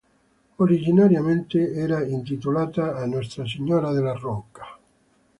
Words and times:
Originariamente 0.65 1.59
era 1.85 2.03
intitolata 2.03 2.95
a 2.97 3.05
Nostra 3.05 3.45
Signora 3.45 3.91
della 3.91 4.13
Rocca. 4.13 4.79